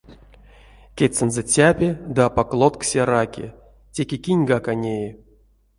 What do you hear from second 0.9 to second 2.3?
Кедьсэнзэ цяпи ды